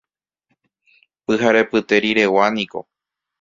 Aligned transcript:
Pyharepyte 1.25 1.95
riregua 2.03 2.47
niko. 2.57 2.79